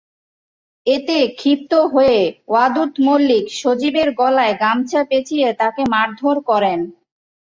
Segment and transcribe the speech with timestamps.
[0.87, 2.19] এতে ক্ষিপ্ত হয়ে
[2.47, 6.79] ওয়াদুদ মল্লিক সজীবের গলায় গামছা পেঁচিয়ে তাকে মারধর করেন।